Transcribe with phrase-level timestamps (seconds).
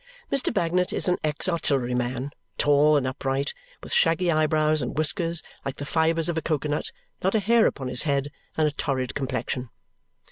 [0.31, 0.51] Mr.
[0.51, 3.53] Bagnet is an ex artilleryman, tall and upright,
[3.83, 6.91] with shaggy eyebrows and whiskers like the fibres of a coco nut,
[7.23, 9.69] not a hair upon his head, and a torrid complexion.